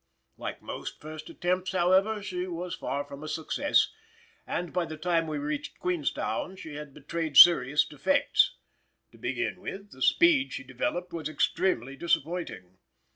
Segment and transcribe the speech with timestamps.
[0.35, 3.91] Like most first attempts, however, she was far from a success,
[4.47, 8.55] and by the time we reached Queenstown she had betrayed serious defects.
[9.11, 12.79] To begin with, the speed she developed was extremely disappointing.